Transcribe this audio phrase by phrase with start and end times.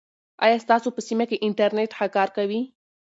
[0.45, 2.61] آیا ستاسو په سیمه کې انټرنیټ ښه کار کوي؟